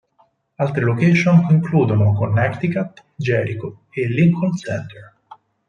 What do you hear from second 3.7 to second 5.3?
e Lincoln Center.